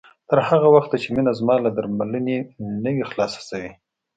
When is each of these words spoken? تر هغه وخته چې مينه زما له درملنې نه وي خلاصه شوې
تر 0.29 0.39
هغه 0.49 0.67
وخته 0.75 0.95
چې 1.01 1.07
مينه 1.15 1.31
زما 1.39 1.55
له 1.65 1.69
درملنې 1.77 2.37
نه 2.83 2.89
وي 2.95 3.03
خلاصه 3.11 3.39
شوې 3.47 3.71